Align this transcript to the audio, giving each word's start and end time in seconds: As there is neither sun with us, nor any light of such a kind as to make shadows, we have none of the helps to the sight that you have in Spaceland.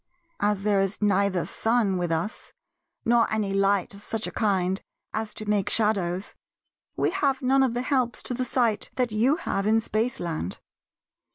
As 0.39 0.63
there 0.63 0.79
is 0.79 0.99
neither 0.99 1.45
sun 1.45 1.95
with 1.95 2.11
us, 2.11 2.53
nor 3.05 3.31
any 3.31 3.53
light 3.53 3.93
of 3.93 4.03
such 4.03 4.25
a 4.25 4.31
kind 4.31 4.81
as 5.13 5.31
to 5.35 5.47
make 5.47 5.69
shadows, 5.69 6.33
we 6.95 7.11
have 7.11 7.43
none 7.43 7.61
of 7.61 7.75
the 7.75 7.83
helps 7.83 8.23
to 8.23 8.33
the 8.33 8.43
sight 8.43 8.89
that 8.95 9.11
you 9.11 9.35
have 9.35 9.67
in 9.67 9.79
Spaceland. 9.79 10.57